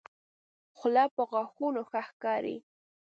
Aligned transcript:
خله 0.77 1.03
په 1.15 1.21
غاښو 1.31 1.67
ښه 1.89 2.01
ښکاري. 2.07 2.57